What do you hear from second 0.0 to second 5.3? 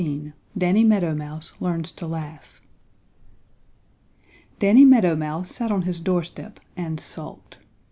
XV DANNY MEADOW MOUSE LEARNS TO LAUGH Danny Meadow